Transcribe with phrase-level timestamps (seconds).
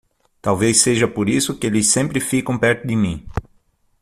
[0.41, 3.27] Talvez seja por isso que eles sempre ficam perto de mim.